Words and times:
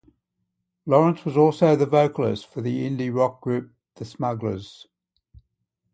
Lawrence 0.87 1.23
was 1.25 1.37
also 1.37 1.75
the 1.75 1.85
vocalist 1.85 2.47
for 2.47 2.61
the 2.61 2.89
indie 2.89 3.15
rock 3.15 3.39
group 3.39 3.71
The 3.97 4.05
Smugglers. 4.05 4.87